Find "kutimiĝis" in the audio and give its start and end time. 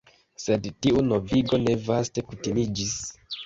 2.33-3.01